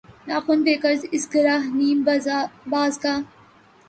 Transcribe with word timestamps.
ناخن 0.27 0.59
پہ 0.65 0.73
قرض 0.83 1.01
اس 1.15 1.23
گرہ 1.33 1.57
نیم 1.77 1.99
باز 2.71 2.93
کا 3.03 3.13